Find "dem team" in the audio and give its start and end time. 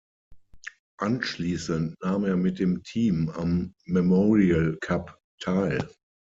2.57-3.29